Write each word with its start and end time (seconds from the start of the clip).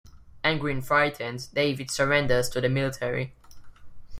Angry 0.43 0.73
and 0.73 0.83
frightened, 0.83 1.47
David 1.53 1.91
surrenders 1.91 2.49
to 2.49 2.59
the 2.59 2.69
military. 2.69 3.35